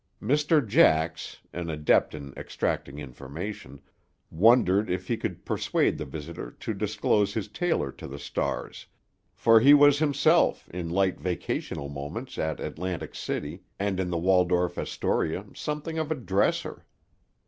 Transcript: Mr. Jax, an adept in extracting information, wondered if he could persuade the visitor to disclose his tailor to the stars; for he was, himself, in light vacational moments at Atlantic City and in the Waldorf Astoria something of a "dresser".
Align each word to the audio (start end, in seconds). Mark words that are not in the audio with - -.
Mr. 0.19 0.67
Jax, 0.67 1.37
an 1.53 1.69
adept 1.69 2.15
in 2.15 2.33
extracting 2.35 2.97
information, 2.97 3.79
wondered 4.31 4.89
if 4.89 5.07
he 5.07 5.15
could 5.15 5.45
persuade 5.45 5.99
the 5.99 6.05
visitor 6.05 6.49
to 6.59 6.73
disclose 6.73 7.35
his 7.35 7.47
tailor 7.47 7.91
to 7.91 8.07
the 8.07 8.17
stars; 8.17 8.87
for 9.35 9.59
he 9.59 9.75
was, 9.75 9.99
himself, 9.99 10.67
in 10.71 10.89
light 10.89 11.19
vacational 11.19 11.87
moments 11.87 12.39
at 12.39 12.59
Atlantic 12.59 13.13
City 13.13 13.61
and 13.77 13.99
in 13.99 14.09
the 14.09 14.17
Waldorf 14.17 14.79
Astoria 14.79 15.45
something 15.53 15.99
of 15.99 16.09
a 16.09 16.15
"dresser". 16.15 16.83